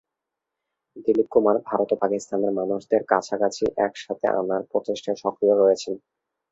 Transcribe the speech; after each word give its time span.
দিলীপ 0.97 1.27
কুমার 1.31 1.57
ভারত 1.67 1.89
ও 1.93 2.01
পাকিস্তানের 2.01 2.51
মানুষদের 2.59 3.01
কাছাকাছি 3.11 3.63
একসাথে 3.77 4.25
আনার 4.39 4.61
প্রচেষ্টায় 4.71 5.19
সক্রিয় 5.23 5.55
রয়েছেন। 5.55 5.93